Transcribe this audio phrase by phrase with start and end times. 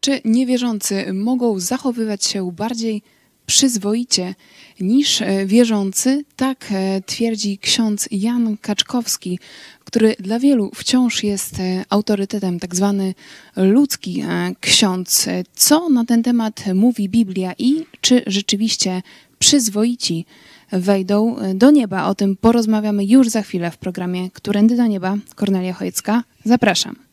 [0.00, 3.02] Czy niewierzący mogą zachowywać się bardziej
[3.46, 4.34] przyzwoicie
[4.80, 6.24] niż e, wierzący?
[6.36, 9.38] Tak e, twierdzi ksiądz Jan Kaczkowski,
[9.84, 13.14] który dla wielu wciąż jest e, autorytetem, tak zwany
[13.56, 14.24] ludzki
[14.60, 15.28] ksiądz.
[15.54, 19.02] Co na ten temat mówi Biblia i czy rzeczywiście
[19.38, 20.24] przyzwoici
[20.72, 22.06] wejdą do nieba?
[22.06, 25.16] O tym porozmawiamy już za chwilę w programie Którędy do nieba.
[25.34, 27.09] Kornelia Chojecka, zapraszam.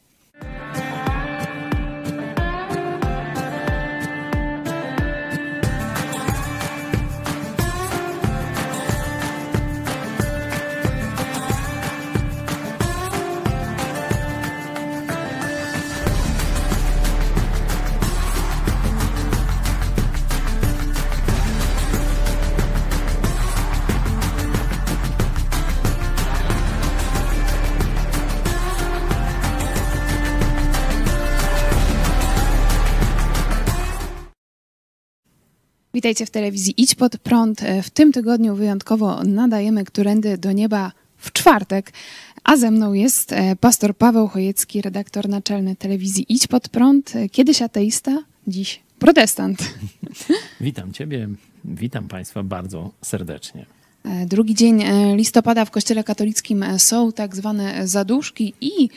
[35.97, 37.61] Witajcie w telewizji Idź Pod Prąd.
[37.83, 41.93] W tym tygodniu wyjątkowo nadajemy Którędy do Nieba w czwartek,
[42.43, 47.13] a ze mną jest e, pastor Paweł Chojecki, redaktor naczelny telewizji Idź Pod Prąd.
[47.31, 49.73] Kiedyś ateista, dziś protestant.
[50.61, 51.29] Witam Ciebie,
[51.65, 53.65] witam Państwa bardzo serdecznie.
[54.07, 58.89] E, drugi dzień e, listopada w Kościele katolickim są tak zwane zaduszki i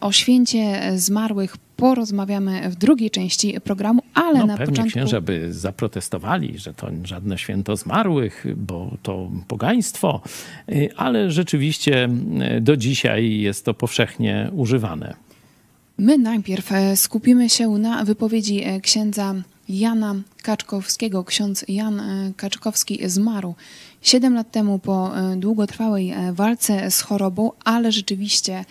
[0.00, 4.90] o święcie zmarłych porozmawiamy w drugiej części programu, ale no, na pewnie początku...
[4.90, 10.20] księża by zaprotestowali, że to żadne święto zmarłych, bo to pogaństwo,
[10.68, 12.08] y, ale rzeczywiście
[12.56, 15.14] y, do dzisiaj jest to powszechnie używane.
[15.98, 19.34] My najpierw e, skupimy się na wypowiedzi e, księdza
[19.68, 21.24] Jana Kaczkowskiego.
[21.24, 23.54] Ksiądz Jan e, Kaczkowski zmarł
[24.02, 28.64] 7 lat temu po długotrwałej walce z chorobą, ale rzeczywiście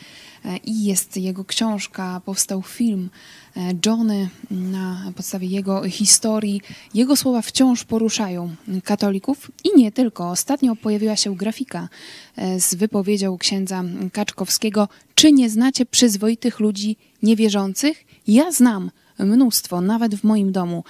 [0.46, 3.10] E, i jest jego książka, powstał film
[3.58, 6.62] e, Johnny na podstawie jego historii.
[6.94, 10.30] Jego słowa wciąż poruszają katolików i nie tylko.
[10.30, 11.90] Ostatnio pojawiła się grafika
[12.36, 14.88] e, z wypowiedzią księdza Kaczkowskiego.
[15.16, 18.06] Czy nie znacie przyzwoitych ludzi niewierzących?
[18.28, 20.84] Ja znam mnóstwo, nawet w moim domu.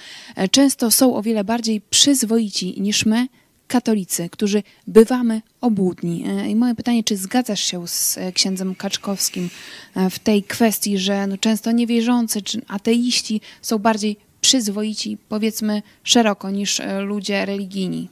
[0.50, 3.28] Często są o wiele bardziej przyzwoici niż my,
[3.72, 6.24] katolicy, którzy bywamy obłudni.
[6.26, 9.50] E, I moje pytanie, czy zgadzasz się z e, księdzem Kaczkowskim
[9.96, 16.50] e, w tej kwestii, że no często niewierzący czy ateiści są bardziej przyzwoici, powiedzmy szeroko,
[16.50, 18.08] niż ludzie religijni?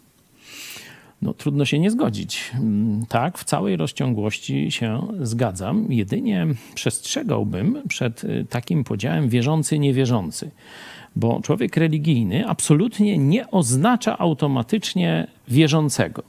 [1.22, 2.50] No, trudno się nie zgodzić.
[2.54, 5.92] Mm, tak, w całej rozciągłości się zgadzam.
[5.92, 10.50] Jedynie przestrzegałbym przed takim podziałem wierzący-niewierzący
[11.16, 16.22] bo człowiek religijny absolutnie nie oznacza automatycznie wierzącego.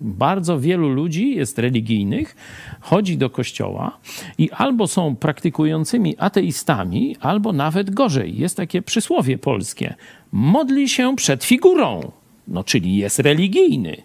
[0.00, 2.36] Bardzo wielu ludzi jest religijnych,
[2.80, 3.98] chodzi do kościoła
[4.38, 8.38] i albo są praktykującymi ateistami, albo nawet gorzej.
[8.38, 9.94] Jest takie przysłowie polskie:
[10.32, 12.12] modli się przed figurą,
[12.48, 13.96] no czyli jest religijny.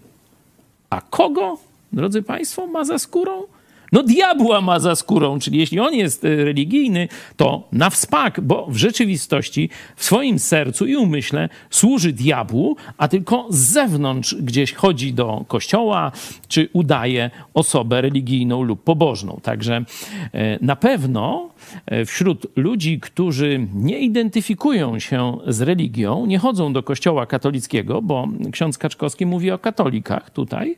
[0.90, 1.58] A kogo,
[1.94, 3.44] drodzy Państwo, ma za skórą?
[3.92, 7.08] No diabła ma za skórą, czyli jeśli on jest e, religijny,
[7.38, 13.48] to na wspak, bo w rzeczywistości w swoim sercu i umyśle służy diabłu, a tylko
[13.50, 16.12] z zewnątrz gdzieś chodzi do kościoła,
[16.48, 19.40] czy udaje osobę religijną lub pobożną.
[19.44, 19.86] Także
[20.34, 21.50] e, na pewno
[21.86, 28.28] e, wśród ludzi, którzy nie identyfikują się z religią, nie chodzą do kościoła katolickiego, bo
[28.52, 30.76] ksiądz Kaczkowski mówi o katolikach tutaj,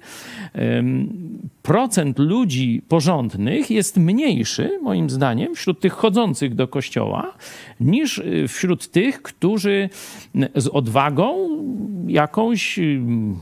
[1.64, 7.34] procent ludzi porządnych jest mniejszy, moim zdaniem, wśród tych chodzących do kościoła,
[7.80, 9.90] niż y, wśród tych, którzy
[10.56, 11.50] z odwagą,
[12.08, 13.02] jakąś y,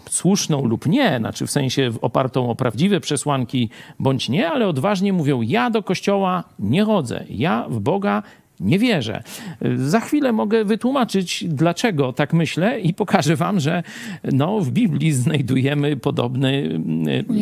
[0.09, 3.69] słuszną lub nie, znaczy w sensie opartą o prawdziwe przesłanki
[4.00, 8.23] bądź nie, ale odważnie mówią: Ja do kościoła nie chodzę, ja w Boga
[8.61, 9.23] nie wierzę.
[9.75, 13.83] Za chwilę mogę wytłumaczyć, dlaczego tak myślę i pokażę wam, że
[14.23, 16.79] no, w Biblii znajdujemy podobny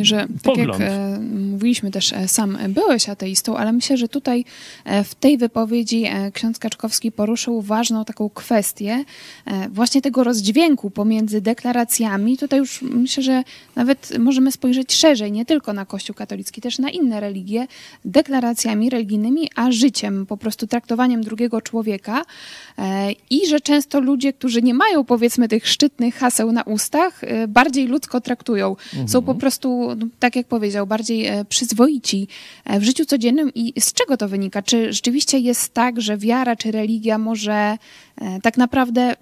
[0.02, 0.70] że, pogląd.
[0.72, 4.44] Tak jak e, mówiliśmy też, e, sam byłeś ateistą, ale myślę, że tutaj
[4.84, 9.04] e, w tej wypowiedzi ksiądz Kaczkowski poruszył ważną taką kwestię
[9.70, 12.38] właśnie tego rozdźwięku pomiędzy deklaracjami.
[12.38, 13.42] Tutaj już myślę, że
[13.76, 17.66] nawet możemy spojrzeć szerzej, nie tylko na Kościół katolicki, też na inne religie,
[18.04, 22.24] deklaracjami religijnymi, a życiem, po prostu traktowaniem drugiego człowieka
[22.78, 27.48] e, i że często ludzie, którzy nie mają powiedzmy tych szczytnych haseł na ustach, e,
[27.48, 28.70] bardziej ludzko traktują.
[28.70, 29.08] Mhm.
[29.08, 32.28] Są po prostu, no, tak jak powiedział, bardziej e, przyzwoici
[32.80, 34.62] w życiu codziennym i z czego to wynika?
[34.62, 37.76] Czy rzeczywiście jest tak, że wiara czy religia może
[38.42, 39.14] tak naprawdę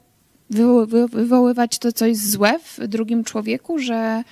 [1.10, 4.22] wywoływać to coś złe w drugim człowieku, że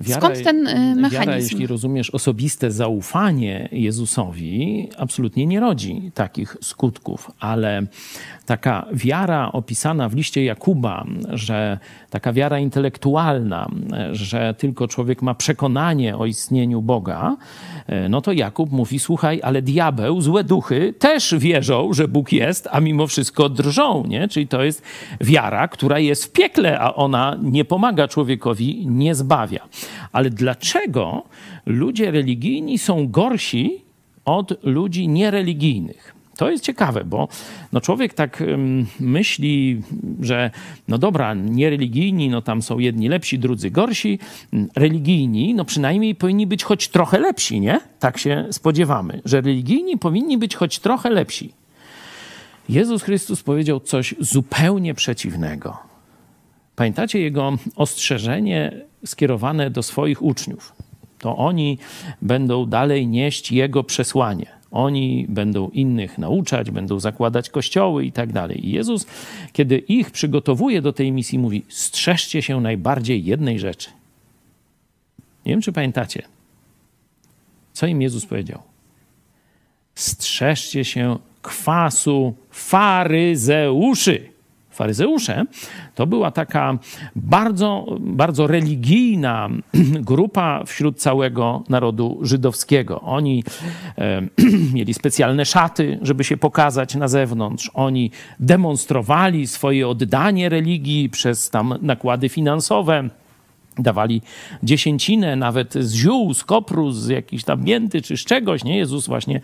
[0.00, 1.10] Wiara, Skąd ten y, mechanizm?
[1.10, 7.86] Wiara, jeśli rozumiesz osobiste zaufanie Jezusowi, absolutnie nie rodzi takich skutków, ale
[8.50, 11.78] taka wiara opisana w liście Jakuba, że
[12.10, 13.68] taka wiara intelektualna,
[14.12, 17.36] że tylko człowiek ma przekonanie o istnieniu Boga,
[18.08, 22.80] no to Jakub mówi: Słuchaj, ale diabeł, złe duchy też wierzą, że Bóg jest, a
[22.80, 24.28] mimo wszystko drżą, nie?
[24.28, 24.82] Czyli to jest
[25.20, 29.68] wiara, która jest w piekle, a ona nie pomaga człowiekowi, nie zbawia.
[30.12, 31.22] Ale dlaczego
[31.66, 33.84] ludzie religijni są gorsi
[34.24, 36.19] od ludzi niereligijnych?
[36.40, 37.28] To jest ciekawe, bo
[37.72, 38.42] no człowiek tak
[39.00, 39.82] myśli,
[40.20, 40.50] że
[40.88, 44.18] no dobra, niereligijni, no tam są jedni lepsi, drudzy gorsi.
[44.76, 47.80] Religijni, no przynajmniej powinni być choć trochę lepsi, nie?
[47.98, 51.52] Tak się spodziewamy, że religijni powinni być choć trochę lepsi.
[52.68, 55.78] Jezus Chrystus powiedział coś zupełnie przeciwnego.
[56.76, 58.72] Pamiętacie jego ostrzeżenie
[59.06, 60.72] skierowane do swoich uczniów?
[61.18, 61.78] To oni
[62.22, 64.59] będą dalej nieść jego przesłanie.
[64.70, 68.66] Oni będą innych nauczać, będą zakładać kościoły i tak dalej.
[68.66, 69.06] I Jezus,
[69.52, 73.90] kiedy ich przygotowuje do tej misji, mówi: strzeżcie się najbardziej jednej rzeczy.
[75.46, 76.22] Nie wiem, czy pamiętacie,
[77.72, 78.62] co im Jezus powiedział.
[79.94, 84.29] Strzeżcie się kwasu faryzeuszy
[84.80, 85.44] faryzeusze,
[85.94, 86.78] to była taka
[87.16, 89.48] bardzo, bardzo religijna
[90.10, 93.00] grupa wśród całego narodu żydowskiego.
[93.00, 93.44] Oni
[94.74, 97.70] mieli specjalne szaty, żeby się pokazać na zewnątrz.
[97.74, 98.10] Oni
[98.40, 103.08] demonstrowali swoje oddanie religii przez tam nakłady finansowe
[103.78, 104.22] dawali
[104.62, 108.76] dziesięcinę nawet z ziół, z kopru, z jakiejś tam mięty czy z czegoś, nie?
[108.76, 109.40] Jezus właśnie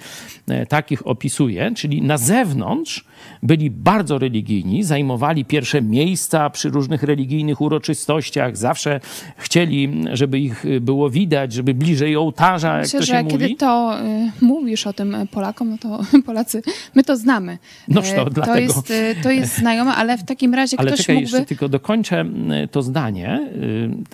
[0.48, 3.04] e, takich opisuje, czyli na zewnątrz
[3.42, 9.00] byli bardzo religijni, zajmowali pierwsze miejsca przy różnych religijnych uroczystościach, zawsze
[9.36, 13.38] chcieli, żeby ich było widać, żeby bliżej ołtarza, Myślę, jak to że się mówi.
[13.38, 13.98] kiedy to
[14.40, 16.62] y, mówisz o tym Polakom, no to Polacy,
[16.94, 17.58] my to znamy.
[17.88, 18.58] Noż to to, dlatego.
[18.58, 18.92] jest,
[19.22, 21.36] to jest znajome, ale w takim razie Ale ktoś czekaj, mógłby...
[21.36, 22.24] jeszcze tylko dokończę
[22.70, 23.48] to zdanie,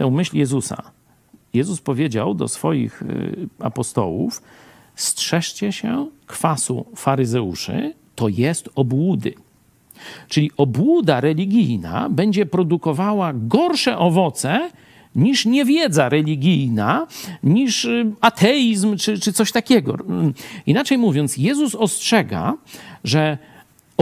[0.03, 0.83] tę myśl Jezusa.
[1.55, 4.43] Jezus powiedział do swoich y, apostołów:
[4.95, 9.35] strzeżcie się kwasu faryzeuszy, to jest obłudy.
[10.29, 14.71] Czyli obłuda religijna będzie produkowała gorsze owoce
[15.17, 17.07] niż niewiedza religijna,
[17.43, 19.97] niż y, ateizm czy, czy coś takiego.
[20.67, 22.57] Inaczej mówiąc, Jezus ostrzega,
[23.05, 23.39] że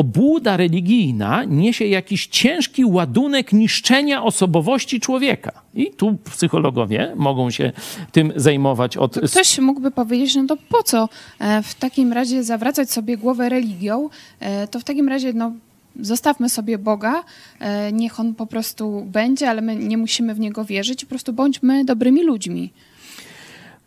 [0.01, 5.53] obłuda religijna niesie jakiś ciężki ładunek niszczenia osobowości człowieka.
[5.75, 7.73] I tu psychologowie mogą się
[8.13, 9.21] tym zajmować od.
[9.31, 11.09] Ktoś mógłby powiedzieć, no to po co
[11.39, 14.09] e, w takim razie zawracać sobie głowę religią?
[14.41, 15.53] E, To w takim razie, no,
[16.01, 17.25] zostawmy sobie Boga,
[17.61, 21.33] e, niech On po prostu będzie, ale my nie musimy w Niego wierzyć, po prostu
[21.33, 22.71] bądźmy dobrymi ludźmi.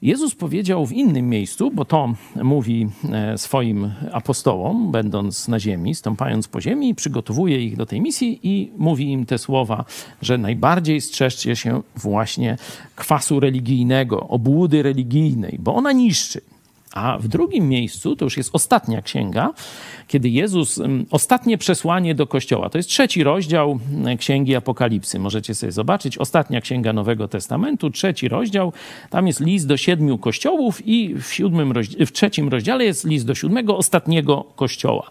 [0.04, 6.48] Jezus powiedział w innym miejscu, bo to mówi e, swoim apostołom, będąc na ziemi, stąpając
[6.48, 9.86] po ziemi, przygotowuje ich do tej misji i mówi im te słowa,
[10.22, 12.58] że najbardziej strzeżcie się właśnie
[12.96, 16.42] kwasu religijnego, obłudy religijnej, bo ona niszczy.
[16.94, 19.54] A w drugim miejscu, to już jest ostatnia księga,
[20.08, 25.56] kiedy Jezus, mm, ostatnie przesłanie do Kościoła, to jest trzeci rozdział mm, Księgi Apokalipsy, możecie
[25.56, 28.74] sobie zobaczyć, ostatnia księga Nowego Testamentu, trzeci rozdział,
[29.10, 31.74] tam jest list do siedmiu kościołów i w, siódmym
[32.06, 35.10] w trzecim rozdziale jest list do siódmego, ostatniego kościoła.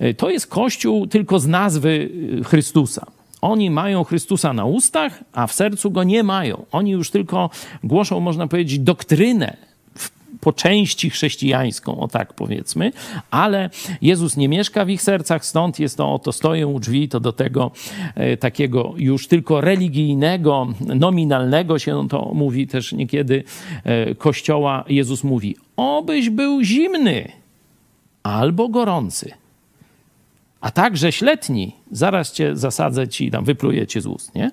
[0.00, 2.10] Y, To jest kościół tylko z nazwy
[2.40, 3.06] y, Chrystusa.
[3.40, 6.66] Oni mają Chrystusa na ustach, a w sercu go nie mają.
[6.72, 7.50] Oni już tylko
[7.84, 9.67] głoszą, można powiedzieć, doktrynę
[10.40, 12.92] po części chrześcijańską, o tak powiedzmy,
[13.30, 13.70] ale
[14.02, 17.32] Jezus nie mieszka w ich sercach, stąd jest to, oto stoją u drzwi, to do
[17.32, 17.70] tego
[18.14, 23.44] e, takiego już tylko religijnego, nominalnego się to mówi też niekiedy
[23.84, 24.84] e, kościoła.
[24.88, 27.32] Jezus mówi, obyś był zimny
[28.22, 29.32] albo gorący.
[30.60, 34.50] A także śletni, zaraz cię zasadzę ci, tam wypluję cię z ust, nie?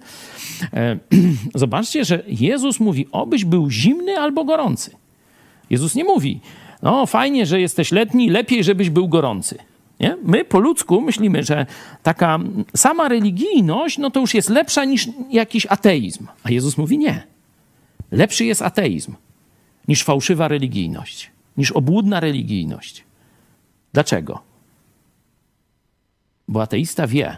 [0.74, 0.98] E,
[1.56, 4.92] Zobaczcie, że Jezus mówi, obyś był zimny albo gorący.
[5.70, 6.40] Jezus nie mówi,
[6.82, 9.58] no fajnie, że jesteś letni, lepiej, żebyś był gorący.
[10.00, 10.18] Nie?
[10.24, 11.66] My po ludzku myślimy, że
[12.04, 12.40] taka
[12.76, 16.28] sama religijność, no to już jest lepsza niż jakiś ateizm.
[16.44, 17.24] A Jezus mówi nie.
[18.12, 19.14] Lepszy jest ateizm
[19.88, 23.04] niż fałszywa religijność, niż obłudna religijność.
[23.94, 24.42] Dlaczego?
[26.48, 27.38] Bo ateista wie,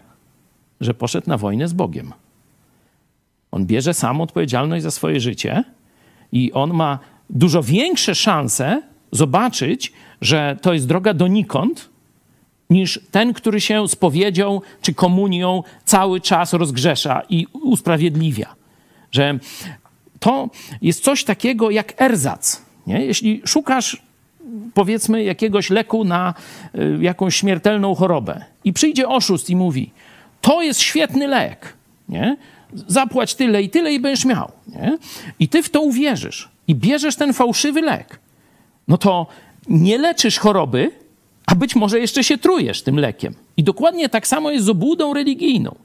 [0.82, 2.14] że poszedł na wojnę z Bogiem.
[3.52, 5.64] On bierze sam odpowiedzialność za swoje życie
[6.32, 8.82] i on ma dużo większe szanse
[9.12, 11.90] zobaczyć, że to jest droga donikąd,
[12.70, 18.56] niż ten, który się spowiedzią czy komunią cały czas rozgrzesza i usprawiedliwia.
[19.12, 19.40] Że
[20.20, 20.50] to
[20.82, 22.62] jest coś takiego jak erzac.
[22.88, 23.06] Nie?
[23.06, 24.02] Jeśli szukasz
[24.74, 26.34] powiedzmy jakiegoś leku na
[26.76, 29.92] y, jakąś śmiertelną chorobę i przyjdzie oszust i mówi,
[30.42, 31.74] to jest świetny lek,
[32.10, 32.38] nie?
[32.74, 34.52] Zapłać tyle i tyle i będziesz miał.
[34.68, 34.98] Nie?
[35.40, 38.20] I ty w to uwierzysz i bierzesz ten fałszywy lek,
[38.88, 39.28] no to
[39.70, 40.92] nie leczysz choroby,
[41.46, 43.34] a być może jeszcze się trujesz tym lekiem.
[43.58, 45.76] I dokładnie tak samo jest z obłudą religijną.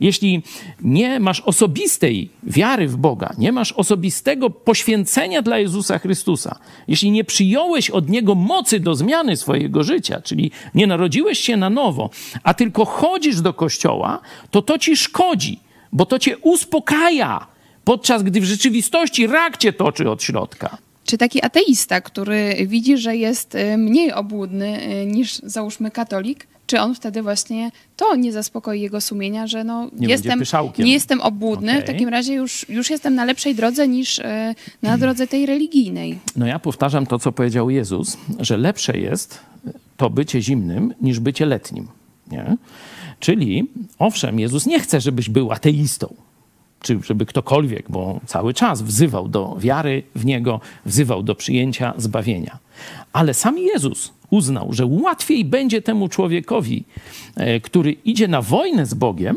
[0.00, 0.42] Jeśli
[0.82, 7.24] nie masz osobistej wiary w Boga, nie masz osobistego poświęcenia dla Jezusa Chrystusa, jeśli nie
[7.24, 12.10] przyjąłeś od Niego mocy do zmiany swojego życia, czyli nie narodziłeś się na nowo,
[12.42, 15.58] a tylko chodzisz do kościoła, to to ci szkodzi,
[15.92, 17.46] bo to cię uspokaja,
[17.84, 20.78] podczas gdy w rzeczywistości rak cię toczy od środka.
[21.04, 26.80] Czy taki ateista, który widzi, że jest y, mniej obłudny y, niż załóżmy katolik, czy
[26.80, 30.42] on wtedy właśnie to nie zaspokoi jego sumienia, że no Nie jestem,
[30.78, 31.94] nie jestem obłudny, w Okej.
[31.94, 34.24] takim razie już, już jestem na lepszej drodze niż y,
[34.82, 36.18] na drodze tej religijnej.
[36.36, 39.40] No ja powtarzam to, co powiedział Jezus, że lepsze jest
[39.96, 41.88] to bycie zimnym niż bycie letnim.
[42.30, 42.56] Nie?
[43.20, 46.14] Czyli, owszem, Jezus nie chce, żebyś był ateistą,
[46.80, 52.58] czy żeby ktokolwiek, bo cały czas wzywał do wiary w Niego, wzywał do przyjęcia zbawienia.
[53.12, 56.84] Ale sam Jezus uznał, że łatwiej będzie temu człowiekowi,
[57.36, 59.36] e, który idzie na wojnę z Bogiem,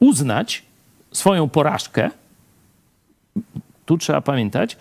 [0.00, 0.62] uznać
[1.12, 2.10] swoją porażkę,
[3.86, 4.76] tu trzeba pamiętać,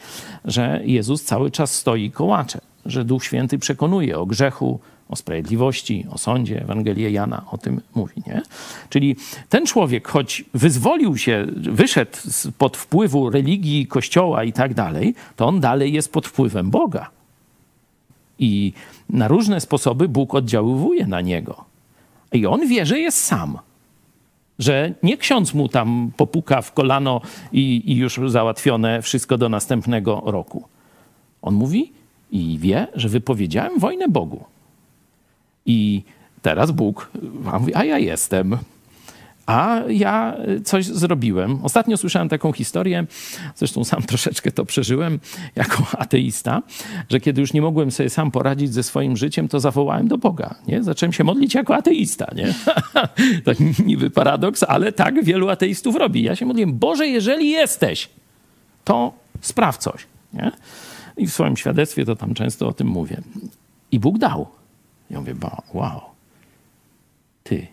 [0.45, 6.17] że Jezus cały czas stoi kołacze, że Duch Święty przekonuje o grzechu, o sprawiedliwości, o
[6.17, 6.61] sądzie.
[6.61, 8.41] Ewangelia Jana o tym mówi, nie?
[8.89, 9.15] Czyli
[9.49, 12.17] ten człowiek, choć wyzwolił się, wyszedł
[12.57, 17.09] pod wpływu religii, kościoła i tak dalej, to on dalej jest pod wpływem Boga.
[18.39, 18.73] I
[19.09, 21.65] na różne sposoby Bóg oddziaływuje na niego.
[22.33, 23.57] I on wie, że jest sam
[24.59, 30.21] że nie ksiądz mu tam popuka w kolano i, i już załatwione wszystko do następnego
[30.25, 30.63] roku.
[31.41, 31.91] On mówi
[32.31, 34.43] i wie, że wypowiedziałem wojnę Bogu.
[35.65, 36.03] I
[36.41, 37.11] teraz Bóg
[37.51, 38.57] a mówi, a ja jestem.
[39.45, 41.59] A ja coś zrobiłem.
[41.63, 43.05] Ostatnio słyszałem taką historię,
[43.55, 45.19] zresztą sam troszeczkę to przeżyłem
[45.55, 46.61] jako ateista,
[47.09, 50.55] że kiedy już nie mogłem sobie sam poradzić ze swoim życiem, to zawołałem do Boga.
[50.67, 50.83] Nie?
[50.83, 52.27] Zacząłem się modlić jako ateista.
[52.35, 52.53] Nie?
[53.45, 56.23] tak niby paradoks, ale tak wielu ateistów robi.
[56.23, 58.09] Ja się modliłem, Boże, jeżeli jesteś,
[58.83, 60.07] to spraw coś.
[60.33, 60.51] Nie?
[61.17, 63.21] I w swoim świadectwie to tam często o tym mówię.
[63.91, 64.58] I Bóg dał.
[65.09, 66.01] Ja mówię, "Ba- wow,
[67.43, 67.67] ty,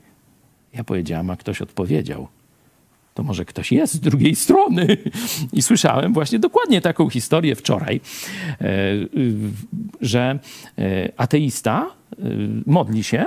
[0.74, 2.28] ja powiedziałem, a ktoś odpowiedział.
[3.14, 4.96] To może ktoś jest z drugiej strony.
[5.52, 8.00] I słyszałem właśnie dokładnie taką historię wczoraj,
[8.60, 8.66] e,
[10.00, 10.38] że
[10.78, 12.14] e, ateista e,
[12.66, 13.24] modli się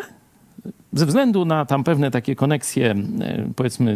[0.94, 2.96] ze względu na tam pewne takie koneksje,
[3.56, 3.96] powiedzmy,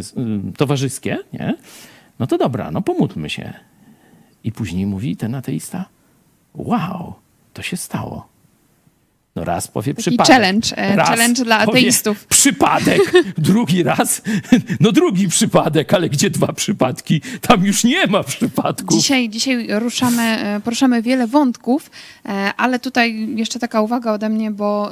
[0.58, 1.56] towarzyskie, nie?
[2.20, 3.54] No to dobra, no pomódlmy się.
[4.44, 5.86] I później mówi ten ateista,
[6.54, 7.14] wow,
[7.54, 8.28] to się stało.
[9.36, 10.36] No raz powie Taki przypadek.
[10.36, 12.26] challenge, e, challenge dla ateistów.
[12.26, 13.02] Przypadek,
[13.38, 14.22] drugi raz,
[14.80, 17.22] no drugi przypadek, ale gdzie dwa przypadki?
[17.42, 19.00] Tam już nie ma przypadków.
[19.00, 21.92] Dzisiaj, dzisiaj ruszamy, e, poruszamy wiele wątków,
[22.26, 24.90] e, ale tutaj jeszcze taka uwaga ode mnie, bo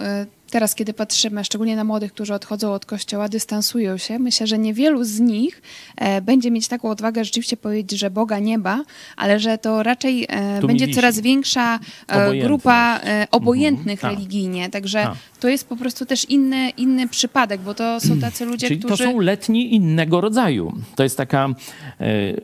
[0.51, 5.03] teraz, kiedy patrzymy szczególnie na młodych, którzy odchodzą od kościoła, dystansują się, myślę, że niewielu
[5.03, 5.61] z nich
[5.97, 8.83] e, będzie mieć taką odwagę rzeczywiście powiedzieć, że Boga nie ma,
[9.17, 14.11] ale że to raczej e, Tu będzie coraz większa e, grupa e, obojętnych tak.
[14.11, 14.69] religijnie.
[14.69, 15.15] Także Tak.
[15.39, 19.03] to jest po prostu też inny, inny przypadek, bo to są tacy ludzie, Czyli którzy...
[19.03, 20.73] to są letni innego rodzaju.
[20.95, 21.49] To jest taka,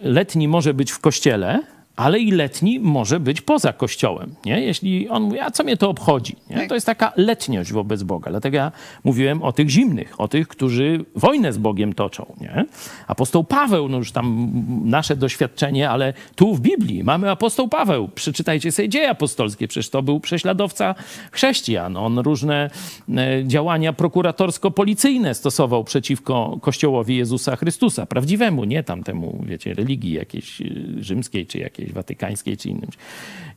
[0.02, 1.60] letni może być w kościele,
[1.98, 4.36] ale i letni może być poza kościołem.
[4.46, 4.62] Nie?
[4.62, 6.36] Jeśli on mówi, a co mnie to obchodzi?
[6.50, 6.56] Nie?
[6.56, 6.70] Tak.
[6.70, 8.32] To jest taka letniość wobec Boga.
[8.32, 8.72] Dlatego ja
[9.04, 12.26] mówiłem o tych zimnych, o tych, którzy wojnę z Bogiem toczą.
[12.42, 12.66] Nie?
[13.08, 14.52] Apostoł Paweł, no już tam
[14.86, 18.10] nasze doświadczenie, ale tu w Biblii mamy apostoł Paweł.
[18.16, 20.96] Przeczytajcie sobie dzieje apostolskie, przecież to był prześladowca
[21.32, 21.98] chrześcijan.
[21.98, 22.70] On różne
[23.10, 30.66] e, działania prokuratorsko-policyjne stosował przeciwko Kościołowi Jezusa Chrystusa, prawdziwemu, nie tamtemu, wiecie, religii jakiejś e,
[31.00, 32.90] rzymskiej, czy jakiejś watykańskiej, czy innym.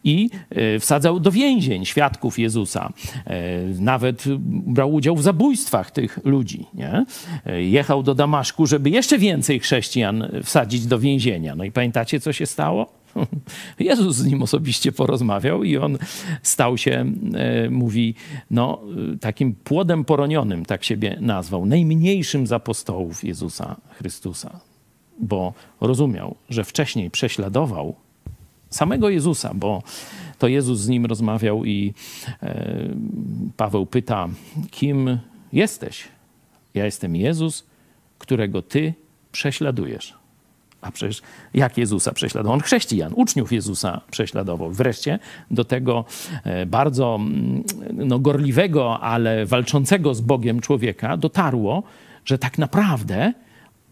[0.05, 2.93] I e, wsadzał do więzień świadków Jezusa.
[3.27, 3.41] E,
[3.81, 6.67] Nawet brał udział w zabójstwach tych ludzi.
[6.75, 7.05] Nie?
[7.47, 11.55] E, Jechał do Damaszku, żeby jeszcze więcej chrześcijan wsadzić do więzienia.
[11.57, 12.93] No i pamiętacie, co się stało?
[13.79, 15.99] Jezus z nim osobiście porozmawiał i on
[16.43, 17.13] stał się,
[17.71, 18.15] mówi,
[18.51, 18.81] no,
[19.21, 24.61] takim płodem poronionym, tak siebie nazwał, najmniejszym z apostołów Jezusa Chrystusa,
[25.21, 27.95] bo rozumiał, że wcześniej prześladował
[28.71, 29.83] samego Jezusa, bo
[30.39, 31.95] to Jezus z nim rozmawiał i
[32.43, 32.89] e,
[33.57, 34.29] Paweł pyta,
[34.71, 35.19] kim
[35.53, 36.09] jesteś?
[36.75, 37.65] Ja jestem Jezus,
[38.19, 38.95] którego ty
[39.33, 40.21] prześladujesz.
[40.81, 41.23] A przecież
[41.55, 42.55] jak Jezusa prześladował?
[42.55, 44.71] On chrześcijan, uczniów Jezusa prześladował.
[44.71, 45.19] Wreszcie
[45.51, 46.05] do tego
[46.45, 47.63] e, bardzo mm,
[47.93, 51.83] no, gorliwego, ale walczącego z Bogiem człowieka dotarło,
[52.25, 53.33] że tak naprawdę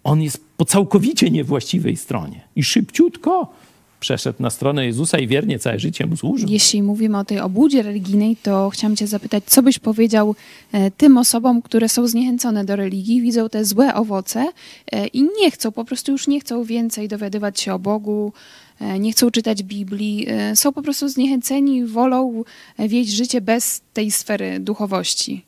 [0.05, 2.41] on jest po całkowicie niewłaściwej stronie.
[2.57, 3.53] I szybciutko
[4.01, 6.49] przeszedł na stronę Jezusa i wiernie całe życie mu służył.
[6.49, 10.35] Jeśli mówimy o tej obłudzie religijnej, to chciałam cię zapytać, co byś powiedział
[10.73, 14.53] e, tym osobom, które są zniechęcone do religii, widzą te złe owoce
[14.93, 18.33] e, i nie chcą, po prostu już nie chcą więcej dowiadywać się o Bogu,
[18.81, 22.45] e, nie chcą czytać Biblii, są po prostu zniechęceni, wolą
[22.79, 25.45] wieść życie bez tej sfery duchowości.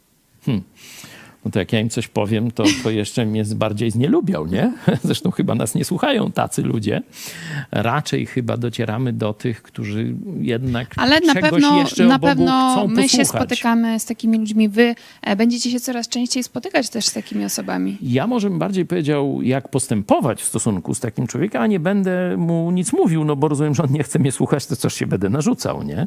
[0.46, 0.62] Hmm
[1.44, 4.72] no to jak ja im coś powiem, to, to jeszcze mnie bardziej znielubią, nie?
[5.04, 7.02] Zresztą chyba nas nie słuchają tacy ludzie.
[7.72, 13.02] Raczej chyba docieramy do tych, którzy jednak Ale na pewno, jeszcze na pewno chcą my
[13.02, 13.10] posłuchać.
[13.10, 14.68] się spotykamy z takimi ludźmi.
[14.68, 17.98] Wy e, będziecie się coraz częściej spotykać też z takimi osobami.
[18.02, 22.36] Ja może bym bardziej powiedział, jak postępować w stosunku z takim człowiekiem, a nie będę
[22.36, 25.06] mu nic mówił, no bo rozumiem, że on nie chce mnie słuchać, to coś się
[25.06, 26.06] będę narzucał, nie?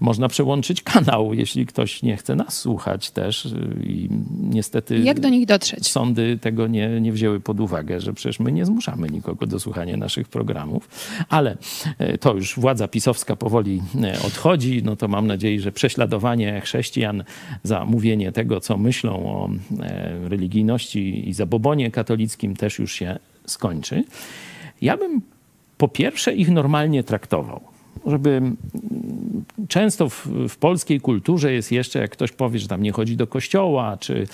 [0.00, 4.08] Można przełączyć kanał, jeśli ktoś nie chce nas słuchać też i
[4.40, 4.98] nie niestety.
[4.98, 5.88] Jak do nich dotrzeć?
[5.88, 9.96] Sądy tego nie, nie wzięły pod uwagę, że przecież my nie zmuszamy nikogo do słuchania
[9.96, 10.88] naszych programów.
[11.28, 11.56] Ale
[11.98, 14.82] e, to już władza pisowska powoli e, odchodzi.
[14.84, 17.24] No to mam nadzieję, że prześladowanie chrześcijan
[17.62, 19.50] za mówienie tego, co myślą o
[19.80, 24.04] e, religijności i zabobonie katolickim też już się skończy.
[24.82, 25.20] Ja bym
[25.78, 27.72] po pierwsze ich normalnie traktował
[28.06, 28.42] żeby
[29.72, 33.26] często w, w, polskiej kulturze jest jeszcze, jak ktoś powie, że tam nie chodzi do
[33.26, 34.26] kościoła, czy,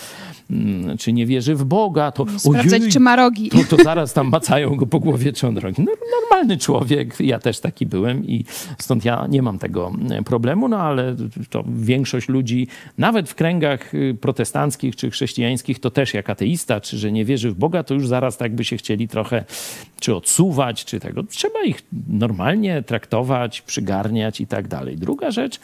[0.50, 3.50] mm, czy nie wierzy w Boga, to sprawdzać, ojej, czy ma rogi.
[3.50, 5.82] To, to zaraz tam macają go po głowie, czy on rogi.
[5.82, 8.44] No, normalny człowiek, ja też taki byłem i
[8.78, 11.16] stąd ja nie mam tego mm, problemu, no ale
[11.50, 12.68] to większość ludzi,
[12.98, 17.50] nawet w kręgach y, protestanckich czy chrześcijańskich, to też jak ateista, czy że nie wierzy
[17.50, 19.44] w Boga, to już zaraz tak by się chcieli trochę
[20.00, 21.22] czy odsuwać, czy tego.
[21.22, 24.96] Trzeba ich normalnie traktować, przygarniać i tak dalej.
[25.28, 25.60] Druga rzecz,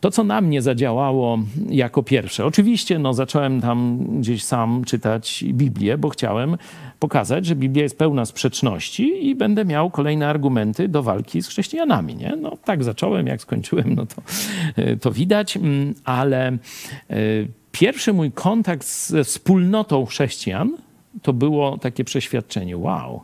[0.00, 1.38] to co na mnie zadziałało
[1.68, 2.46] jako pierwsze.
[2.46, 6.56] Oczywiście no, zacząłem tam gdzieś sam czytać Biblię, bo chciałem
[6.98, 12.14] pokazać, że Biblia jest pełna sprzeczności i będę miał kolejne argumenty do walki z chrześcijanami.
[12.14, 12.36] Nie?
[12.40, 14.22] No tak zacząłem, jak skończyłem, no to,
[15.00, 16.56] to widać, mm, ale e,
[17.72, 20.76] pierwszy mój kontakt ze wspólnotą chrześcijan
[21.22, 23.20] to było takie przeświadczenie, wow,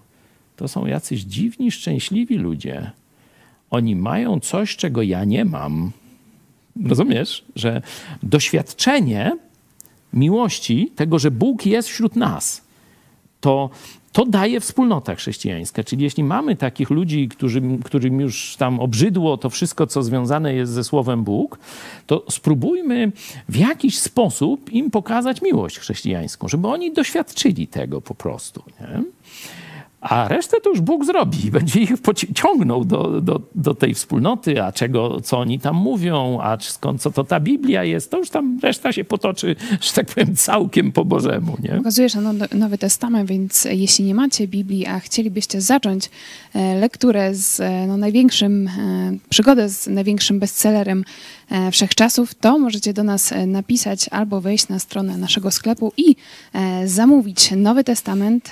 [0.56, 2.90] to są jacyś dziwni, szczęśliwi ludzie.
[3.70, 5.90] Oni mają coś, czego ja nie mam.
[6.84, 7.82] Rozumiesz, że
[8.22, 9.36] doświadczenie
[10.12, 12.62] miłości, tego, że Bóg jest wśród nas,
[13.40, 13.70] to,
[14.12, 15.84] to daje wspólnota chrześcijańska.
[15.84, 17.28] Czyli jeśli mamy takich ludzi,
[17.84, 21.58] którym, już tam obrzydło to wszystko, co związane jest ze słowem Bóg,
[22.06, 23.12] to spróbujmy
[23.48, 28.62] w jakiś sposób im pokazać miłość chrześcijańską, żeby oni doświadczyli tego po prostu.
[28.80, 29.02] Nie?
[30.08, 31.50] A resztę to już Bóg zrobi.
[31.50, 31.92] Będzie ich
[32.34, 37.10] ciągnął do, do, do tej wspólnoty, a czego, co oni tam mówią, a skąd, co
[37.10, 41.04] to ta Biblia jest, to już tam reszta się potoczy, że tak powiem, całkiem po
[41.04, 41.56] Bożemu.
[41.62, 41.70] Nie?
[41.70, 42.14] Pokazujesz
[42.54, 46.10] Nowy Testament, więc jeśli nie macie Biblii, a chcielibyście zacząć
[46.54, 48.70] e, lekturę z e, no, największym, e,
[49.28, 51.04] przygodę z największym bestsellerem
[51.72, 56.16] wszechczasów, to możecie do nas napisać albo wejść na stronę naszego sklepu i
[56.84, 58.50] zamówić Nowy Testament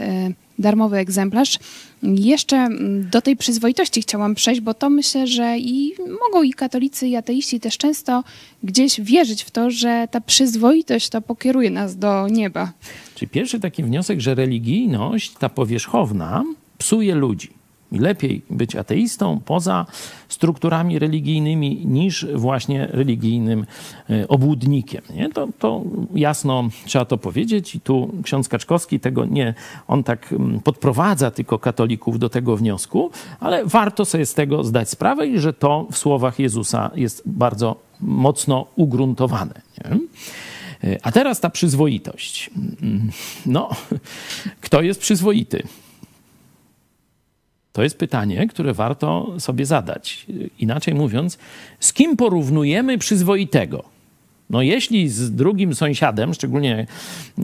[0.58, 1.58] darmowy egzemplarz.
[2.02, 7.08] Jeszcze mm, do tej przyzwoitości chciałam przejść, bo to myślę, że i mogą i katolicy,
[7.08, 8.24] i ateiści też często
[8.62, 12.72] gdzieś wierzyć w to, że ta przyzwoitość to pokieruje nas do nieba.
[13.14, 16.44] Czyli pierwszy taki wniosek, że religijność, ta powierzchowna,
[16.78, 17.63] psuje ludzi.
[17.94, 19.86] I lepiej być ateistą poza
[20.28, 23.66] strukturami religijnymi niż właśnie religijnym
[24.10, 25.02] e, obłudnikiem.
[25.14, 25.30] Nie?
[25.30, 25.82] To, to
[26.14, 29.54] jasno trzeba to powiedzieć i tu ksiądz Kaczkowski tego nie,
[29.88, 34.90] on tak mm, podprowadza tylko katolików do tego wniosku, ale warto sobie z tego zdać
[34.90, 39.60] sprawę i że to w słowach Jezusa jest bardzo mocno ugruntowane.
[39.78, 39.98] Nie?
[40.90, 42.50] E, a teraz ta przyzwoitość.
[42.82, 43.10] Mm,
[43.46, 43.70] no,
[44.60, 45.62] kto jest przyzwoity?
[47.74, 50.26] To jest pytanie, które warto sobie zadać.
[50.58, 51.38] Inaczej mówiąc,
[51.80, 53.94] z kim porównujemy przyzwoitego?
[54.50, 56.86] No jeśli z drugim sąsiadem, szczególnie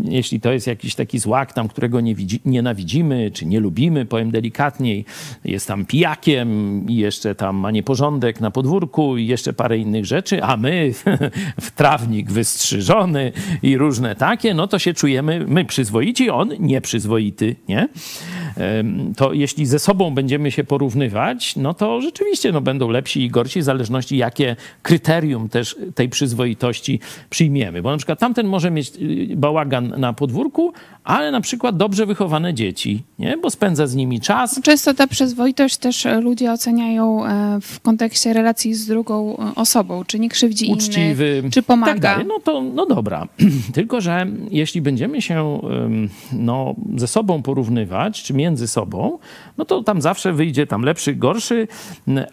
[0.04, 4.30] jeśli to jest jakiś taki złak tam, którego nie widzi, nienawidzimy, czy nie lubimy, powiem
[4.30, 5.04] delikatniej,
[5.44, 6.48] jest tam pijakiem
[6.88, 10.92] i jeszcze tam ma nieporządek na podwórku i jeszcze parę innych rzeczy, a my
[11.60, 17.88] w trawnik wystrzyżony i różne takie, no to się czujemy my przyzwoici, on nieprzyzwoity, nie?
[19.16, 23.60] To jeśli ze sobą będziemy się porównywać, no to rzeczywiście no, będą lepsi i gorsi,
[23.60, 27.82] w zależności jakie kryterium też tej przyzwoitości przyjmiemy.
[27.82, 30.72] Bo na przykład tamten może mieć y, bałagan na podwórku,
[31.04, 33.36] ale na przykład dobrze wychowane dzieci, nie?
[33.36, 34.60] bo spędza z nimi czas.
[34.62, 40.18] Często ta przyzwoitość też ludzie oceniają e, w kontekście relacji z drugą e, osobą, czy
[40.18, 42.14] nie krzywdzi Uczciwy, innych, czy pomaga.
[42.14, 43.28] Tak no to no dobra.
[43.74, 45.60] Tylko, że jeśli będziemy się
[46.32, 49.18] no, ze sobą porównywać, czy między sobą,
[49.58, 51.68] no to tam zawsze wyjdzie tam lepszy, gorszy,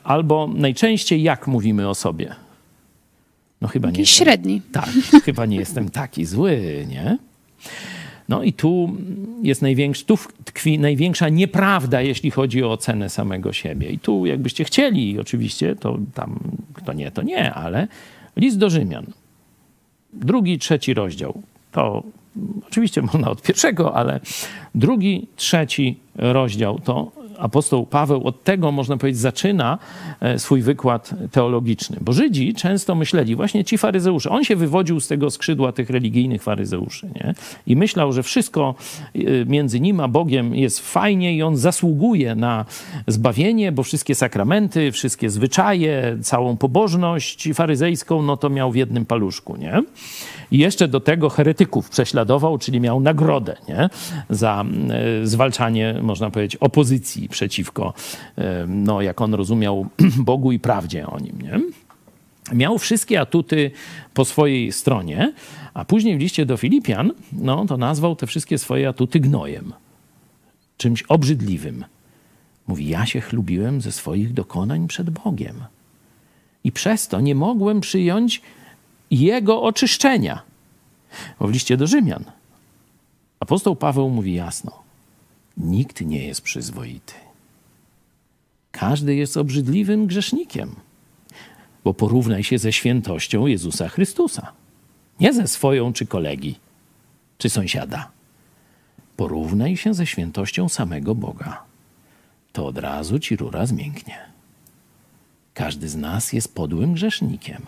[0.04, 2.36] albo najczęściej jak mówimy o sobie.
[3.62, 4.00] No chyba nie.
[4.00, 4.62] Jestem, średni.
[4.72, 4.90] Tak,
[5.26, 7.18] chyba nie jestem taki zły, nie?
[8.30, 8.96] No i tu
[9.44, 13.90] jest największy, tu tkwi największa nieprawda, jeśli chodzi o ocenę samego siebie.
[13.90, 16.40] I tu jakbyście chcieli, oczywiście, to tam
[16.74, 17.88] kto nie, to nie, ale
[18.36, 19.06] list do Rzymian,
[20.14, 21.42] drugi, trzeci rozdział,
[21.72, 22.04] to
[22.68, 24.20] oczywiście można od pierwszego, ale
[24.76, 29.78] drugi, trzeci rozdział to apostoł Paweł od tego, można powiedzieć, zaczyna
[30.20, 31.98] e, swój wykład teologiczny.
[32.02, 36.44] Bo Żydzi często myśleli, właśnie ci faryzeusze, on się wywodził z tego skrzydła tych religijnych
[36.44, 37.34] faryzeuszy, nie?
[37.68, 38.76] I myślał, że wszystko
[39.16, 42.66] e, między nim a Bogiem jest fajnie i on zasługuje na
[43.08, 49.56] zbawienie, bo wszystkie sakramenty, wszystkie zwyczaje, całą pobożność faryzejską, no to miał w jednym paluszku,
[49.56, 49.84] nie?
[50.52, 53.90] I jeszcze do tego heretyków prześladował, czyli miał nagrodę nie?
[54.30, 57.94] za e, zwalczanie, można powiedzieć, opozycji przeciwko,
[58.68, 59.88] no, jak on rozumiał,
[60.18, 61.42] Bogu i prawdzie o nim.
[61.42, 61.60] Nie?
[62.54, 63.72] Miał wszystkie atuty
[64.14, 65.34] po swojej stronie,
[65.74, 69.74] a później w liście do Filipian, no, to nazwał te wszystkie swoje atuty gnojem,
[70.78, 71.86] czymś obrzydliwym.
[72.68, 75.64] Mówi, ja się chlubiłem ze swoich dokonań przed Bogiem.
[76.64, 78.42] I przez to nie mogłem przyjąć
[79.12, 80.42] jego oczyszczenia.
[81.40, 82.24] Bo w liście do Rzymian
[83.40, 84.72] apostoł Paweł mówi jasno:
[85.58, 87.14] nikt nie jest przyzwoity.
[88.72, 90.76] Każdy jest obrzydliwym grzesznikiem,
[91.84, 94.52] bo porównaj się ze świętością Jezusa Chrystusa.
[95.20, 96.60] Nie ze swoją czy kolegi,
[97.38, 98.12] czy sąsiada.
[99.18, 101.64] Porównaj się ze świętością samego Boga.
[102.54, 104.18] To od razu ci rura zmięknie.
[105.54, 107.62] Każdy z nas jest podłym grzesznikiem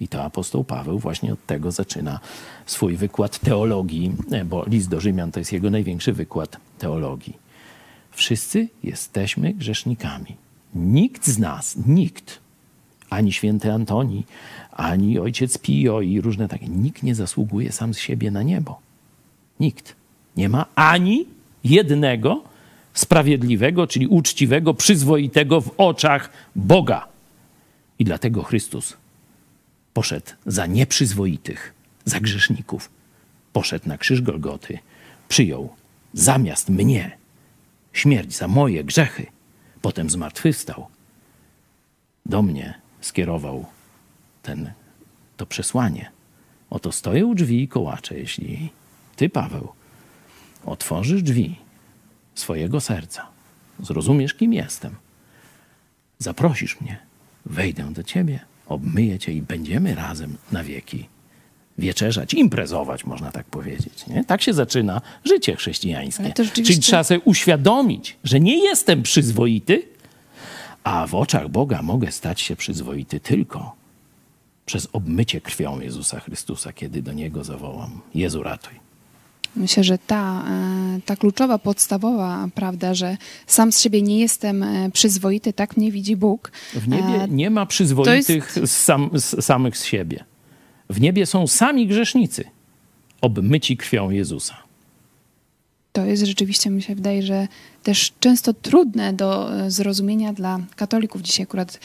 [0.00, 2.20] i to apostoł Paweł właśnie od tego zaczyna
[2.66, 7.36] swój wykład teologii, e, bo list do Rzymian to jest jego największy wykład teologii.
[8.10, 10.36] Wszyscy jesteśmy grzesznikami.
[10.74, 12.40] Nikt z nas, nikt,
[13.10, 14.24] ani święty Antoni,
[14.72, 18.80] ani ojciec Pio i różne takie, nikt nie zasługuje sam z siebie na niebo.
[19.60, 19.96] Nikt.
[20.36, 21.26] Nie ma ani
[21.64, 22.42] jednego
[22.94, 27.08] sprawiedliwego, czyli uczciwego, przyzwoitego w oczach Boga.
[27.98, 28.96] I dlatego Chrystus
[29.94, 32.90] poszedł za nieprzyzwoitych, za grzeszników.
[33.52, 34.78] Poszedł na krzyż Golgoty,
[35.28, 35.68] przyjął
[36.12, 37.18] zamiast mnie.
[37.92, 39.26] Śmierć za moje grzechy,
[39.82, 40.86] potem zmartwychwstał.
[42.26, 43.66] Do mnie skierował
[44.42, 44.72] ten,
[45.36, 46.10] to przesłanie.
[46.70, 48.70] Oto stoję u drzwi i kołaczę, jeśli
[49.16, 49.72] ty, Paweł,
[50.64, 51.56] otworzysz drzwi
[52.34, 53.26] swojego serca,
[53.80, 54.94] zrozumiesz, kim jestem,
[56.18, 56.98] zaprosisz mnie,
[57.46, 61.08] wejdę do ciebie obmyję cię i będziemy razem na wieki
[61.78, 64.06] wieczerzać, imprezować, można tak powiedzieć.
[64.06, 64.24] Nie?
[64.24, 66.24] Tak się zaczyna życie chrześcijańskie.
[66.24, 66.62] Rzeczywiście...
[66.62, 69.82] Czyli trzeba sobie uświadomić, że nie jestem przyzwoity,
[70.84, 73.76] a w oczach Boga mogę stać się przyzwoity tylko
[74.66, 78.88] przez obmycie krwią Jezusa Chrystusa, kiedy do Niego zawołam: Jezu, ratuj.
[79.56, 84.90] Myślę, że ta, e, ta kluczowa, podstawowa prawda, że sam z siebie nie jestem e,
[84.90, 86.52] przyzwoity, tak mnie widzi Bóg.
[86.74, 88.76] W niebie e, nie ma przyzwoitych jest...
[88.76, 89.10] sam,
[89.40, 90.24] samych z siebie.
[90.90, 92.44] W niebie są sami grzesznicy,
[93.20, 94.56] obmyci krwią Jezusa.
[95.92, 97.48] To jest rzeczywiście, mi się wydaje, że
[97.82, 101.22] też często trudne do zrozumienia dla katolików.
[101.22, 101.80] Dzisiaj akurat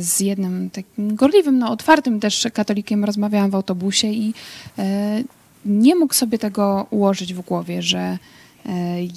[0.00, 4.34] z jednym takim gorliwym, no otwartym też katolikiem rozmawiałam w autobusie i
[5.66, 8.18] nie mógł sobie tego ułożyć w głowie, że e,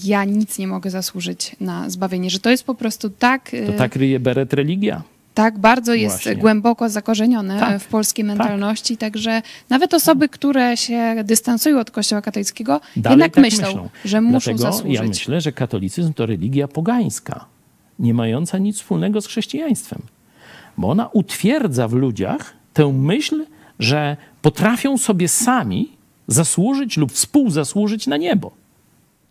[0.04, 3.52] ja nic nie mogę zasłużyć na zbawienie, że to jest po prostu tak.
[3.68, 5.04] To tak ryje beret religia.
[5.40, 6.36] Tak, bardzo jest Właśnie.
[6.36, 8.38] głęboko zakorzenione tak, w polskiej tak.
[8.38, 9.00] mentalności, tak.
[9.00, 14.22] także nawet osoby, które się dystansują od Kościoła katolickiego, Dalej jednak tak myślą, myślą, że
[14.22, 14.96] muszą Dlatego zasłużyć.
[14.96, 17.46] Ja myślę, że katolicyzm to religia pogańska,
[18.00, 20.02] nie mająca nic wspólnego z chrześcijaństwem,
[20.78, 23.46] bo ona utwierdza w ludziach tę myśl,
[23.80, 25.92] że potrafią sobie sami
[26.28, 28.52] zasłużyć lub współzasłużyć na niebo.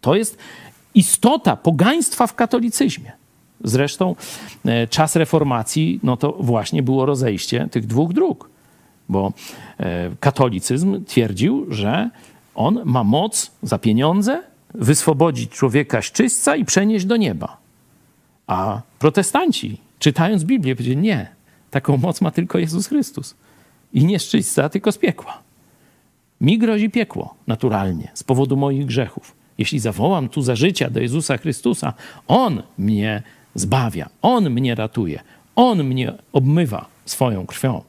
[0.01, 0.39] To jest
[0.95, 3.18] istota pogaństwa w katolicyzmie.
[3.65, 4.15] Zresztą
[4.65, 8.51] e, czas reformacji, no to właśnie było rozejście tych dwóch dróg,
[9.09, 9.33] bo
[9.81, 12.11] e, katolicyzm twierdził, że
[12.55, 14.43] on ma moc za pieniądze
[14.75, 17.57] wyswobodzić człowieka z czystca i przenieść do nieba.
[18.47, 21.29] A protestanci, czytając Biblię, powiedzieli, nie,
[21.71, 23.35] taką moc ma tylko Jezus Chrystus.
[23.93, 25.39] I nie z czyśćca, tylko z piekła.
[26.41, 29.35] Mi grozi piekło, naturalnie, z powodu moich grzechów.
[29.59, 31.93] Jeśli zawołam tu za życia do Jezusa Chrystusa,
[32.29, 33.23] On mnie
[33.55, 35.21] zbawia, On mnie ratuje,
[35.57, 37.83] On mnie obmywa swoją krwią.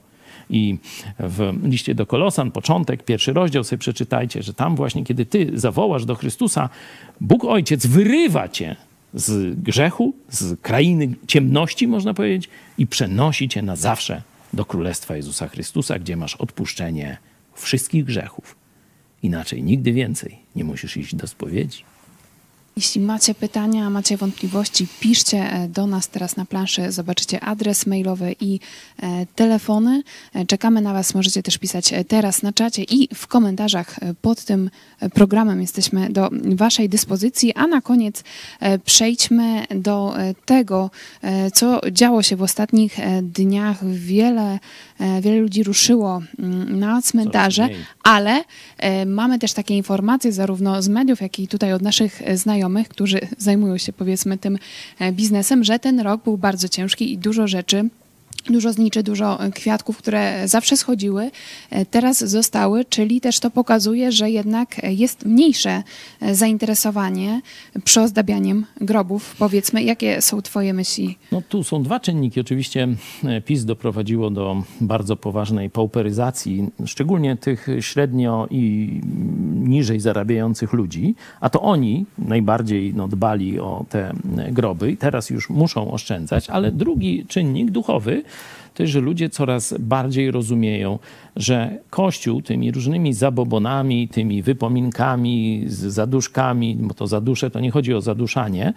[0.49, 0.77] I
[1.19, 6.05] w liście do Kolosan, początek, pierwszy rozdział sobie przeczytajcie, że tam właśnie, kiedy ty zawołasz
[6.05, 6.69] do Chrystusa,
[7.21, 8.75] Bóg Ojciec wyrywa cię
[9.13, 14.21] z grzechu, z krainy ciemności, można powiedzieć, i przenosi cię na zawsze
[14.53, 17.17] do Królestwa Jezusa Chrystusa, gdzie masz odpuszczenie
[17.53, 18.55] wszystkich grzechów.
[19.23, 21.83] Inaczej nigdy więcej nie musisz iść do spowiedzi.
[22.75, 26.91] Jeśli macie pytania, macie wątpliwości, piszcie e, do nas teraz na planszy.
[26.91, 28.59] Zobaczycie adres mailowy i
[29.03, 30.03] e, telefony.
[30.33, 31.15] E, czekamy na Was.
[31.15, 34.69] Możecie też pisać teraz na czacie i w komentarzach pod tym
[35.13, 37.53] programem jesteśmy do Waszej dyspozycji.
[37.53, 38.23] A na koniec
[38.85, 40.13] przejdźmy do
[40.45, 40.91] tego,
[41.53, 43.85] co działo się w ostatnich dniach.
[43.85, 44.59] Wiele,
[45.21, 47.69] wiele ludzi ruszyło mm, na cmentarze,
[48.03, 48.43] ale
[49.05, 53.19] mamy też takie informacje zarówno z mediów, jak i tutaj od naszych znajomych znajomych, którzy
[53.37, 54.57] zajmują się powiedzmy tym
[54.99, 57.89] e, biznesem, że ten rok był bardzo ciężki i dużo rzeczy
[58.49, 61.31] dużo zniczy, dużo e, kwiatków, które zawsze schodziły,
[61.69, 65.83] e, teraz zostały, czyli też to pokazuje, że jednak jest mniejsze
[66.31, 67.41] zainteresowanie
[67.83, 69.35] przyozdabianiem grobów.
[69.39, 71.17] Powiedzmy, jakie są Twoje myśli?
[71.31, 72.39] No tu są dwa czynniki.
[72.39, 72.87] Oczywiście
[73.45, 78.91] PiS doprowadziło do bardzo poważnej pauperyzacji, szczególnie tych średnio i
[79.69, 84.13] niżej zarabiających ludzi, a to oni najbardziej no, dbali o te
[84.51, 88.23] groby i teraz już muszą oszczędzać, ale drugi czynnik duchowy
[88.83, 90.99] jest, że ludzie coraz bardziej rozumieją,
[91.35, 98.01] że Kościół tymi różnymi zabobonami, tymi wypominkami, zaduszkami, bo to zadusze to nie chodzi o
[98.01, 98.73] zaduszanie,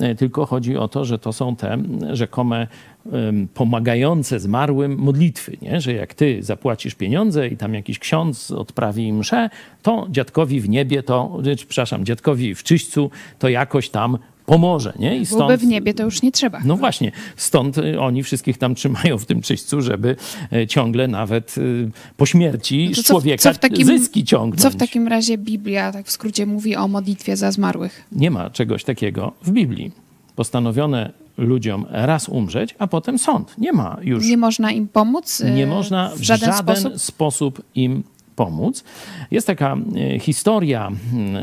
[0.00, 1.78] e, tylko chodzi o to, że to są te
[2.12, 2.66] rzekome
[3.54, 5.80] pomagające zmarłym modlitwy, nie?
[5.80, 9.50] że jak ty zapłacisz pieniądze i tam jakiś ksiądz odprawi mszę,
[9.82, 14.92] to dziadkowi w niebie, to, przepraszam, dziadkowi w czyśćcu to jakoś tam pomoże.
[14.98, 15.16] Nie?
[15.16, 16.60] I stąd, w niebie, to już nie trzeba.
[16.64, 20.16] No właśnie, stąd y, oni wszystkich tam trzymają w tym czyśćcu, żeby
[20.52, 24.62] y, ciągle nawet y, po śmierci no człowieka co w takim, zyski ciągnąć.
[24.62, 28.04] Co w takim razie Biblia, tak w skrócie, mówi o modlitwie za zmarłych?
[28.12, 29.92] Nie ma czegoś takiego w Biblii.
[30.36, 33.54] Postanowione ludziom raz umrzeć, a potem sąd.
[33.58, 34.26] Nie ma już.
[34.26, 35.42] Nie można im pomóc?
[35.54, 37.00] Nie można w żaden, w żaden sposób?
[37.00, 38.02] sposób im
[38.36, 38.84] pomóc.
[39.30, 40.90] Jest taka e, historia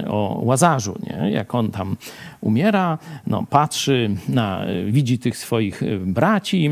[0.07, 1.31] o Łazarzu, nie?
[1.31, 1.97] jak on tam
[2.41, 6.69] umiera, no, patrzy, na, widzi tych swoich e, braci,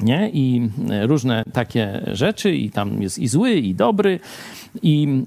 [0.00, 0.30] nie?
[0.32, 4.20] I e, różne takie rzeczy, i tam jest i zły, i dobry,
[4.82, 5.22] i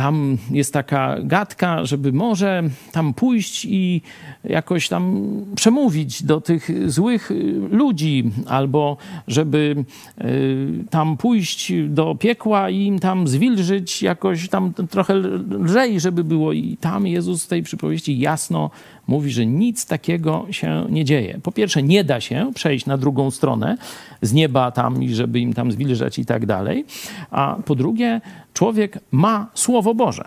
[0.00, 4.02] tam jest taka gadka, żeby może tam pójść i
[4.44, 5.22] jakoś tam
[5.54, 7.30] przemówić do tych złych
[7.70, 8.96] ludzi, albo
[9.28, 9.84] żeby
[10.20, 15.14] y, tam pójść do piekła i im tam zwilżyć jakoś tam trochę
[15.60, 16.52] lżej, żeby było.
[16.52, 18.70] I tam Jezus w tej przypowieści jasno
[19.10, 21.40] mówi, że nic takiego się nie dzieje.
[21.42, 23.76] Po pierwsze, nie da się przejść na drugą stronę
[24.22, 26.84] z nieba tam żeby im tam zwilżać i tak dalej.
[27.30, 28.20] A po drugie,
[28.54, 30.24] człowiek ma Słowo Boże.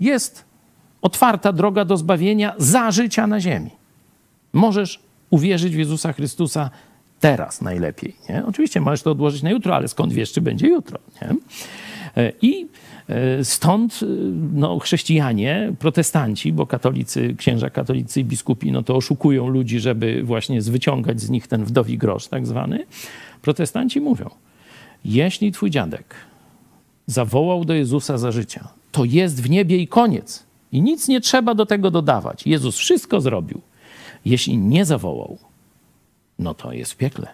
[0.00, 0.44] Jest
[1.02, 3.70] otwarta droga do zbawienia za życia na ziemi.
[4.52, 6.70] Możesz uwierzyć w Jezusa Chrystusa
[7.20, 8.16] teraz najlepiej.
[8.28, 8.46] Nie?
[8.46, 10.98] Oczywiście możesz to odłożyć na jutro, ale skąd wiesz, czy będzie jutro?
[11.22, 11.34] Nie?
[12.16, 12.66] E, I
[13.08, 14.06] e, stąd e,
[14.52, 20.62] no, chrześcijanie, protestanci, bo katolicy, księża katolicy i biskupi, no to oszukują ludzi, żeby właśnie
[20.62, 22.86] zwyciągać z nich ten wdowi grosz tak zwany.
[23.42, 24.30] Protestanci mówią,
[25.04, 26.14] jeśli twój dziadek
[27.06, 30.46] zawołał do Jezusa za życia, to jest w niebie i koniec.
[30.72, 32.46] I nic nie trzeba do tego dodawać.
[32.46, 33.60] Jezus wszystko zrobił.
[34.24, 35.38] Jeśli nie zawołał,
[36.38, 37.28] no to jest w piekle.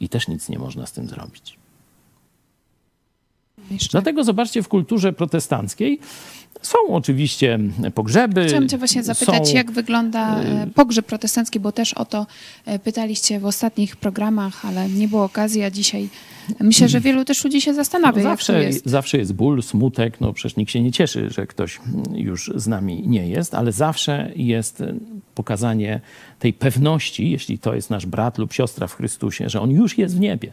[0.00, 1.58] I też nic nie można z tym zrobić.
[3.70, 3.88] Jeszcze.
[3.90, 6.00] Dlatego zobaczcie, w kulturze protestanckiej
[6.62, 7.58] są oczywiście
[7.94, 8.46] pogrzeby.
[8.46, 9.54] Chciałam cię właśnie zapytać, są...
[9.54, 12.26] jak wygląda e, y- pogrzeb protestancki, bo też o to
[12.66, 16.08] e, pytaliście w ostatnich programach, ale nie było okazji, a dzisiaj
[16.60, 18.86] myślę, że wielu też ludzi się zastanawia, no zawsze, jest.
[18.86, 21.80] Zawsze jest ból, smutek, no przecież nikt się nie cieszy, że ktoś
[22.14, 24.82] już z nami nie jest, ale zawsze jest
[25.34, 26.00] pokazanie
[26.38, 30.16] tej pewności, jeśli to jest nasz brat lub siostra w Chrystusie, że on już jest
[30.16, 30.52] w niebie.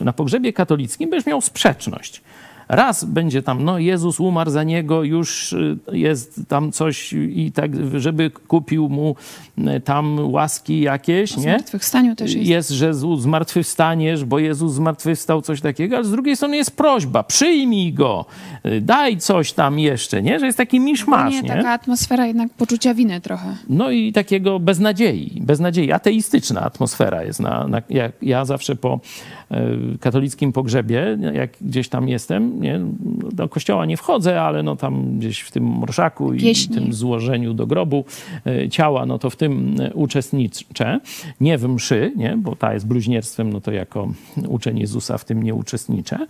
[0.00, 2.22] Na, pogrzebie katolickim będziesz miał sprzeczność
[2.70, 8.00] Raz będzie tam, no Jezus umarł za niego, już y, jest tam coś i tak,
[8.00, 9.16] żeby kupił mu
[9.58, 11.42] y, tam łaski jakieś, nie?
[11.42, 12.48] Zmartwychwstaniu też jest.
[12.48, 17.92] Jest, że zmartwychwstaniesz, bo Jezus zmartwychwstał, coś takiego, ale z drugiej strony jest prośba, przyjmij
[17.92, 18.26] go,
[18.66, 20.40] y, daj coś tam jeszcze, nie?
[20.40, 21.48] Że jest taki miszmasz, nie, nie?
[21.48, 23.56] taka atmosfera jednak poczucia winy trochę.
[23.68, 27.40] No i takiego beznadziei, beznadziei, ateistyczna atmosfera jest.
[27.40, 29.00] Na, na, jak ja zawsze po
[30.00, 32.80] katolickim pogrzebie, jak gdzieś tam jestem, nie,
[33.32, 36.76] do kościoła nie wchodzę, ale no tam gdzieś w tym orszaku Pieśni.
[36.76, 38.04] i tym złożeniu do grobu
[38.46, 41.00] e, ciała, no to w tym e, uczestniczę.
[41.40, 44.08] Nie w mszy, nie, bo ta jest bluźnierstwem, no to jako
[44.48, 46.26] uczeń Jezusa w tym nie uczestniczę.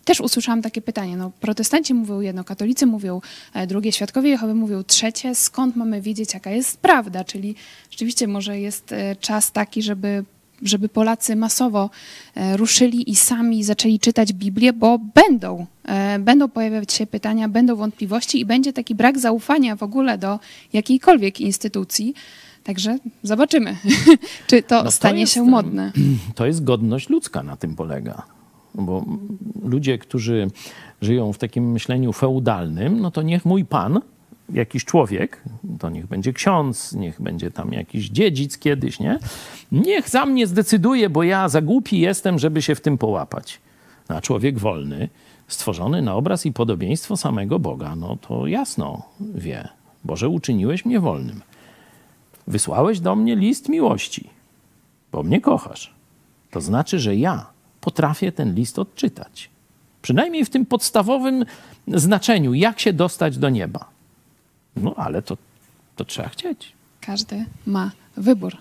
[0.05, 1.17] też usłyszałam takie pytanie.
[1.17, 3.21] No, protestanci mówią jedno, katolicy mówią
[3.55, 5.35] e, drugie, świadkowie Jehowy mówią trzecie.
[5.35, 7.25] Skąd mamy wiedzieć, jaka jest prawda?
[7.25, 7.55] Czyli
[7.91, 10.25] rzeczywiście może jest e, czas taki, żeby,
[10.63, 11.91] żeby Polacy masowo
[12.35, 15.67] e, ruszyli i sami zaczęli czytać Biblię, bo będą,
[16.21, 20.39] będą pojawiać się pytania, będą wątpliwości i będzie taki brak zaufania w ogóle do
[20.73, 22.15] jakiejkolwiek instytucji.
[22.65, 23.77] Także zobaczymy,
[24.47, 25.93] czy to No to stanie jest, się modne.
[26.35, 28.23] To jest godność ludzka na tym polega.
[28.75, 29.05] Bo
[29.65, 30.51] ludzie, którzy
[31.03, 34.01] żyją w takim myśleniu feudalnym, no to niech mój pan,
[34.53, 35.43] jakiś człowiek,
[35.79, 39.19] to niech będzie ksiądz, niech będzie tam jakiś dziedzic kiedyś, nie?
[39.73, 43.61] Niech za mnie zdecyduje, bo ja za głupi jestem, żeby się w tym połapać.
[44.09, 45.09] A człowiek wolny,
[45.49, 49.69] stworzony na obraz i podobieństwo samego Boga, no to jasno wie.
[50.05, 51.41] Boże, uczyniłeś mnie wolnym.
[52.47, 54.31] Wysłałeś do mnie list miłości,
[55.13, 55.95] bo mnie kochasz.
[56.51, 57.54] To znaczy, że ja
[57.85, 59.51] potrafię ten list odczytać.
[60.03, 61.45] Przynajmniej w tym podstawowym
[61.89, 63.89] znaczeniu, jak się dostać do nieba.
[64.77, 65.37] No ale to,
[65.97, 66.73] to trzeba chcieć.
[67.01, 68.57] Każdy ma wybór.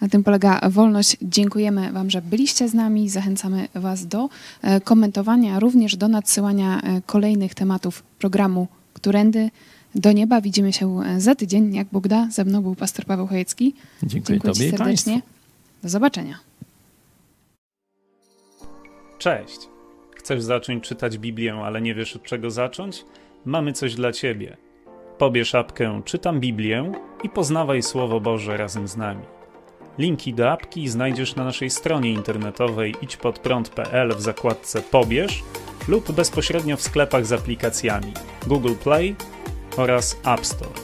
[0.00, 1.16] Na tym polega wolność.
[1.22, 3.08] Dziękujemy Wam, że byliście z nami.
[3.08, 4.28] Zachęcamy Was do
[4.62, 9.50] e, komentowania, również do nadsyłania e, kolejnych tematów programu Którędy
[9.94, 10.40] do nieba.
[10.40, 12.28] Widzimy się e, za tydzień, jak Bóg da.
[12.30, 13.74] Ze mną był pastor Paweł Chojecki.
[14.02, 15.22] Dziękuję, Tobie Ci i serdecznie.
[15.82, 16.49] Do zobaczenia.
[19.20, 19.68] Cześć!
[20.16, 23.04] Chcesz zacząć czytać Biblię, ale nie wiesz od czego zacząć?
[23.44, 24.56] Mamy coś dla Ciebie.
[25.18, 29.24] Pobierz apkę Czytam Biblię i poznawaj Słowo Boże razem z nami.
[29.98, 35.42] Linki do apki znajdziesz na naszej stronie internetowej idźpodprąd.pl w zakładce Pobierz
[35.88, 38.12] lub bezpośrednio w sklepach z aplikacjami
[38.46, 39.16] Google Play
[39.76, 40.80] oraz App Store.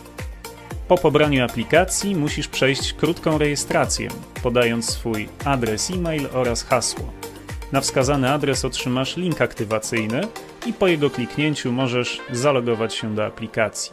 [0.89, 4.09] Po pobraniu aplikacji musisz przejść krótką rejestrację,
[4.43, 7.26] podając swój adres e-mail oraz hasło.
[7.73, 10.21] Na wskazany adres otrzymasz link aktywacyjny
[10.67, 13.93] i po jego kliknięciu możesz zalogować się do aplikacji.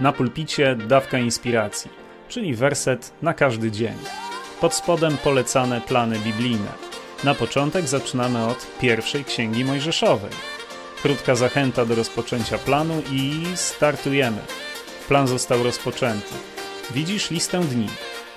[0.00, 1.90] Na pulpicie dawka inspiracji,
[2.28, 3.94] czyli werset na każdy dzień.
[4.60, 6.72] Pod spodem polecane plany biblijne.
[7.24, 10.30] Na początek zaczynamy od pierwszej księgi Mojżeszowej.
[11.02, 14.38] Krótka zachęta do rozpoczęcia planu i startujemy.
[15.08, 16.34] Plan został rozpoczęty.
[16.90, 17.88] Widzisz listę dni.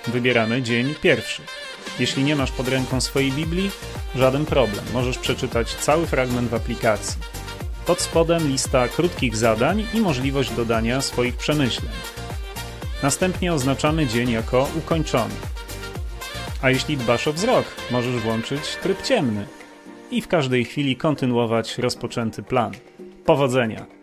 [0.06, 1.42] Wybieramy dzień pierwszy.
[1.98, 3.70] Jeśli nie masz pod ręką swojej Biblii,
[4.14, 7.16] żaden problem, możesz przeczytać cały fragment w aplikacji.
[7.86, 11.92] Pod spodem lista krótkich zadań i możliwość dodania swoich przemyśleń.
[13.02, 15.34] Następnie oznaczamy dzień jako ukończony.
[16.62, 19.46] A jeśli dbasz o wzrok, możesz włączyć tryb ciemny
[20.10, 22.72] i w każdej chwili kontynuować rozpoczęty plan.
[23.24, 23.95] Powodzenia!